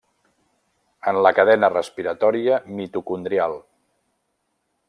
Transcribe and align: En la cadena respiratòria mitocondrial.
En 1.11 1.19
la 1.27 1.33
cadena 1.39 1.69
respiratòria 1.75 2.59
mitocondrial. 2.81 3.59